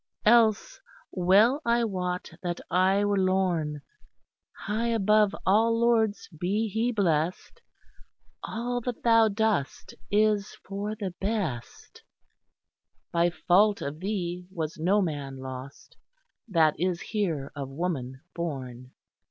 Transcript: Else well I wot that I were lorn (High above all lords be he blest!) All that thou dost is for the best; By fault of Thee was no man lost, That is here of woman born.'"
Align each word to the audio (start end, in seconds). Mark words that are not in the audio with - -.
Else 0.25 0.79
well 1.11 1.61
I 1.63 1.83
wot 1.83 2.31
that 2.41 2.59
I 2.71 3.05
were 3.05 3.19
lorn 3.19 3.83
(High 4.65 4.87
above 4.87 5.35
all 5.45 5.79
lords 5.79 6.27
be 6.39 6.69
he 6.69 6.91
blest!) 6.91 7.61
All 8.43 8.81
that 8.81 9.03
thou 9.03 9.27
dost 9.27 9.93
is 10.09 10.57
for 10.67 10.95
the 10.95 11.13
best; 11.21 12.01
By 13.11 13.29
fault 13.29 13.83
of 13.83 13.99
Thee 13.99 14.47
was 14.51 14.79
no 14.79 15.03
man 15.03 15.37
lost, 15.37 15.97
That 16.47 16.73
is 16.79 16.99
here 17.01 17.51
of 17.55 17.69
woman 17.69 18.21
born.'" 18.33 18.93